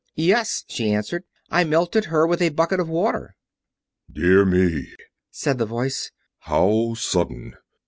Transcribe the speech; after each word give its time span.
"Yes," 0.15 0.63
she 0.67 0.91
answered, 0.91 1.25
"I 1.51 1.63
melted 1.63 2.05
her 2.05 2.25
with 2.25 2.41
a 2.41 2.49
bucket 2.49 2.79
of 2.79 2.89
water." 2.89 3.35
"Dear 4.11 4.45
me," 4.45 4.87
said 5.29 5.59
the 5.59 5.67
Voice, 5.67 6.09
"how 6.39 6.95
sudden! 6.95 7.53